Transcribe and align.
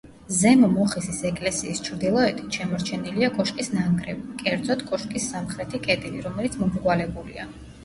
ზემო 0.35 0.69
მოხისის 0.69 1.19
ეკლესიის 1.29 1.81
ჩრდილოეთით 1.87 2.57
შემორჩენილია 2.61 3.29
კოშკის 3.37 3.71
ნანგრევი, 3.75 4.25
კერძოდ, 4.41 4.83
კოშკის 4.91 5.31
სამხრეთი 5.37 5.85
კედელი, 5.87 6.27
რომელიც 6.27 6.61
მომრგვალებულია. 6.65 7.49